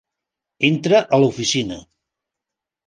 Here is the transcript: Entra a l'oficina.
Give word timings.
Entra 0.69 1.03
a 1.03 1.21
l'oficina. 1.21 1.81